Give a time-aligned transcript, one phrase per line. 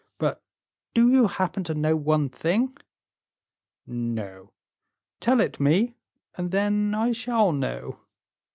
[0.17, 0.41] But
[0.95, 2.75] do you happen to know one thing?"
[3.85, 4.51] "No,
[5.19, 5.93] tell it me,
[6.35, 7.99] and then I shall know."